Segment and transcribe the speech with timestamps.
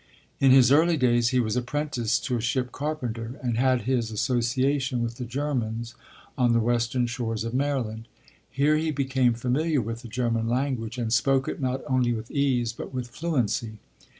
[0.39, 5.03] In his early days he was apprenticed to a ship carpenter, and had his association
[5.03, 5.93] with the Germans
[6.39, 8.07] on the western shores of Maryland.
[8.49, 12.73] Here he became familiar with the German language and spoke it not only with ease
[12.73, 13.77] but with fluency.